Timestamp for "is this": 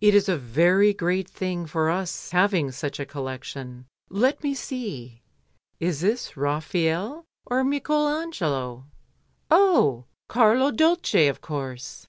5.78-6.36